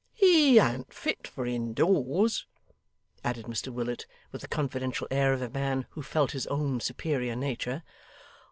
[0.15, 2.47] He an't fit for indoors,'
[3.23, 7.35] added Mr Willet, with the confidential air of a man who felt his own superior
[7.35, 7.83] nature.